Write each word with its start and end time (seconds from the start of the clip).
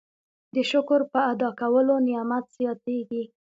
د 0.55 0.57
شکر 0.71 0.99
په 1.11 1.19
ادا 1.31 1.49
کولو 1.59 1.95
نعمت 2.07 2.45
زیاتیږي. 2.57 3.23